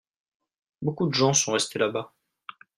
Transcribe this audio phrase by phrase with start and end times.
[0.81, 2.11] Beaucoup de gens sont restés là-bas.